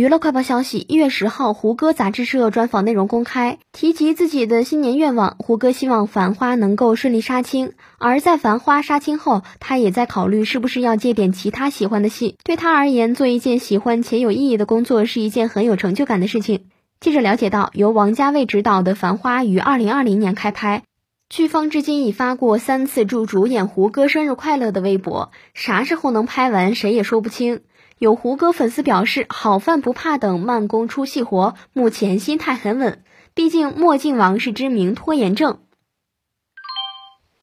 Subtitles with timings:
[0.00, 5.36] 娱乐快报消息：一月十号，胡歌杂志社专访内容公开，提及自己的新年愿望。
[5.38, 12.38] 胡歌希望《繁花》能够顺利杀青，而在《繁花》杀青后，他也在考虑是不是要接点其他喜欢的戏。
[12.44, 16.64] 对他而言，做一件喜欢且有意义的工作是一件很有成就感的事情。
[16.98, 20.82] 记者了解到，由王家卫执导的《繁花》于二零二零年开拍，
[21.28, 27.60] 剧方至今已发过三次祝主演胡歌生日快乐的微博，啥时候能拍完，谁也说不清。
[28.00, 33.04] 有胡歌粉丝表示：“好饭不怕等，慢工出细活，目前心态很稳。
[33.34, 35.58] 毕竟墨镜王是知名拖延症。”